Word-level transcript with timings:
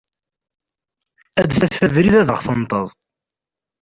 Ad 1.39 1.45
d-taf 1.47 1.77
abrid 1.85 2.13
ad 2.21 2.29
ɣ-tenṭeḍ. 2.37 2.87